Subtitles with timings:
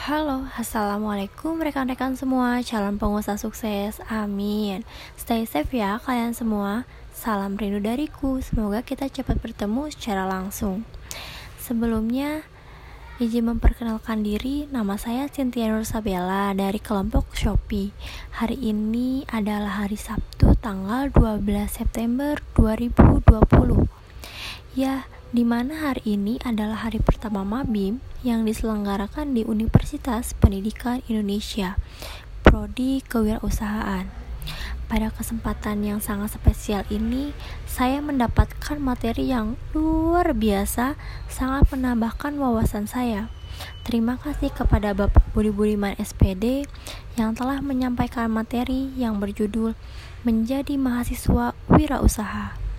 [0.00, 2.64] Halo, Assalamualaikum rekan-rekan semua.
[2.64, 4.80] Calon pengusaha sukses, amin.
[5.12, 6.88] Stay safe ya kalian semua.
[7.12, 8.40] Salam rindu dariku.
[8.40, 10.88] Semoga kita cepat bertemu secara langsung.
[11.60, 12.48] Sebelumnya
[13.20, 17.92] Izin memperkenalkan diri, nama saya Cynthia Nur Sabella dari kelompok Shopee.
[18.40, 23.84] Hari ini adalah hari Sabtu tanggal 12 September 2020.
[24.72, 31.78] Ya, di mana hari ini adalah hari pertama Mabim yang diselenggarakan di Universitas Pendidikan Indonesia,
[32.42, 34.10] Prodi Kewirausahaan.
[34.90, 37.30] Pada kesempatan yang sangat spesial ini,
[37.62, 40.98] saya mendapatkan materi yang luar biasa,
[41.30, 43.30] sangat menambahkan wawasan saya.
[43.86, 46.66] Terima kasih kepada Bapak Budi Budiman SPD
[47.14, 49.78] yang telah menyampaikan materi yang berjudul
[50.26, 52.69] Menjadi Mahasiswa Wirausaha.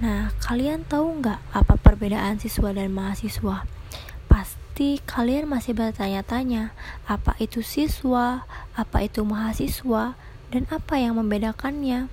[0.00, 3.68] Nah, kalian tahu nggak apa perbedaan siswa dan mahasiswa?
[4.32, 6.72] Pasti kalian masih bertanya-tanya,
[7.04, 10.16] apa itu siswa, apa itu mahasiswa,
[10.48, 12.08] dan apa yang membedakannya?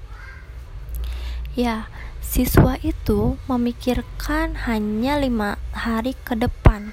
[1.56, 1.88] Ya,
[2.20, 6.92] siswa itu memikirkan hanya lima hari ke depan,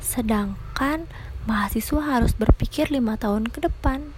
[0.00, 1.04] sedangkan
[1.44, 4.16] mahasiswa harus berpikir lima tahun ke depan.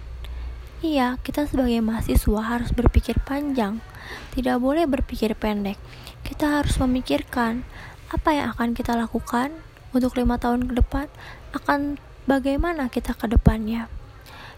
[0.78, 3.82] Iya, kita sebagai mahasiswa harus berpikir panjang,
[4.30, 5.74] tidak boleh berpikir pendek.
[6.22, 7.66] Kita harus memikirkan
[8.14, 9.50] apa yang akan kita lakukan
[9.90, 11.10] untuk lima tahun ke depan,
[11.50, 11.98] akan
[12.30, 13.90] bagaimana kita ke depannya.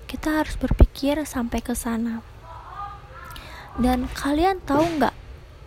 [0.04, 2.20] Kita harus berpikir sampai ke sana.
[3.80, 5.16] Dan kalian tahu nggak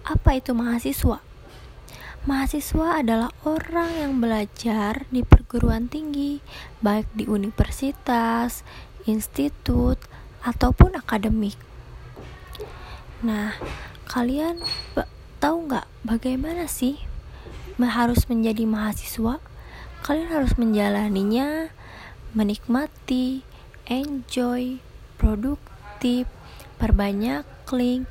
[0.05, 1.17] apa itu mahasiswa?
[2.29, 6.45] Mahasiswa adalah orang yang belajar di perguruan tinggi,
[6.77, 8.61] baik di universitas,
[9.09, 9.97] institut,
[10.43, 11.55] ataupun akademik.
[13.23, 13.55] Nah,
[14.11, 14.59] kalian
[15.39, 16.99] tahu nggak bagaimana sih
[17.79, 19.39] harus menjadi mahasiswa?
[20.03, 21.71] Kalian harus menjalaninya,
[22.35, 23.47] menikmati,
[23.87, 24.83] enjoy,
[25.15, 26.27] produktif,
[26.75, 28.03] perbanyak link.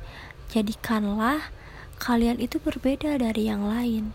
[0.49, 1.53] Jadikanlah
[2.01, 4.13] kalian itu berbeda dari yang lain.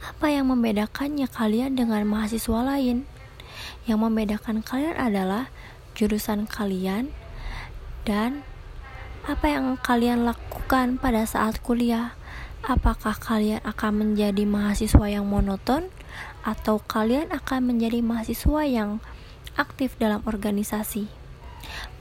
[0.00, 3.04] Apa yang membedakannya kalian dengan mahasiswa lain?
[3.84, 5.52] Yang membedakan kalian adalah
[5.98, 7.10] jurusan kalian
[8.06, 8.46] dan
[9.26, 12.14] apa yang kalian lakukan pada saat kuliah.
[12.62, 15.90] Apakah kalian akan menjadi mahasiswa yang monoton
[16.42, 19.02] atau kalian akan menjadi mahasiswa yang
[19.58, 21.10] aktif dalam organisasi?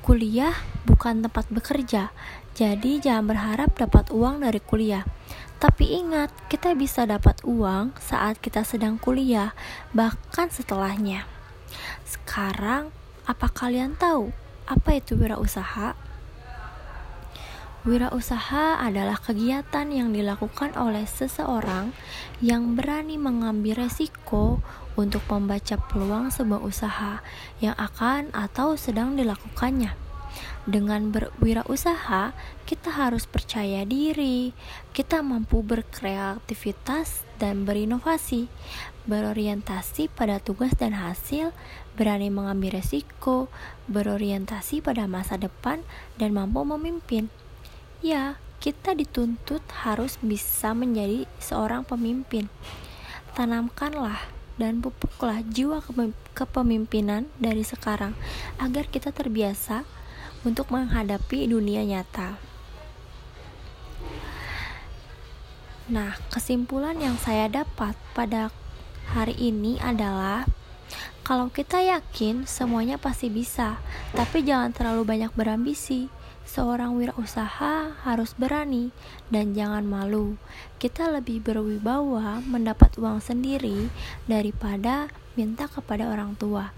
[0.05, 0.55] Kuliah
[0.87, 2.15] bukan tempat bekerja,
[2.55, 5.05] jadi jangan berharap dapat uang dari kuliah.
[5.57, 9.57] Tapi ingat, kita bisa dapat uang saat kita sedang kuliah,
[9.93, 11.25] bahkan setelahnya.
[12.05, 12.93] Sekarang,
[13.27, 14.31] apa kalian tahu
[14.63, 15.99] apa itu wirausaha?
[17.83, 21.91] Wirausaha adalah kegiatan yang dilakukan oleh seseorang
[22.39, 24.63] yang berani mengambil resiko
[24.95, 27.19] untuk membaca peluang sebuah usaha
[27.59, 29.91] yang akan atau sedang dilakukannya.
[30.63, 32.31] Dengan berwirausaha,
[32.63, 34.55] kita harus percaya diri,
[34.95, 38.49] kita mampu berkreativitas dan berinovasi,
[39.07, 41.53] berorientasi pada tugas dan hasil,
[41.95, 43.47] berani mengambil resiko,
[43.89, 45.81] berorientasi pada masa depan,
[46.19, 47.31] dan mampu memimpin.
[48.01, 52.49] Ya, kita dituntut harus bisa menjadi seorang pemimpin.
[53.37, 54.17] Tanamkanlah
[54.57, 55.85] dan pupuklah jiwa
[56.33, 58.17] kepemimpinan dari sekarang
[58.57, 59.85] agar kita terbiasa
[60.41, 62.46] untuk menghadapi dunia nyata.
[65.87, 68.51] Nah, kesimpulan yang saya dapat pada
[69.15, 70.43] hari ini adalah
[71.23, 73.79] kalau kita yakin semuanya pasti bisa,
[74.11, 76.11] tapi jangan terlalu banyak berambisi.
[76.47, 78.91] Seorang wirausaha harus berani
[79.31, 80.35] dan jangan malu.
[80.75, 83.91] Kita lebih berwibawa mendapat uang sendiri
[84.27, 86.71] daripada minta kepada orang tua.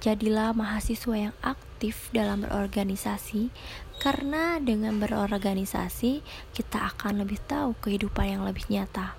[0.00, 3.52] Jadilah mahasiswa yang aktif dalam berorganisasi,
[4.00, 6.24] karena dengan berorganisasi
[6.56, 9.12] kita akan lebih tahu kehidupan yang lebih nyata.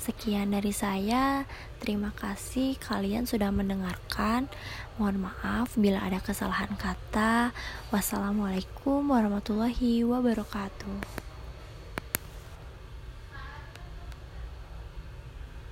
[0.00, 1.44] Sekian dari saya,
[1.76, 4.48] terima kasih kalian sudah mendengarkan.
[4.96, 7.52] Mohon maaf bila ada kesalahan kata.
[7.92, 11.33] Wassalamualaikum warahmatullahi wabarakatuh.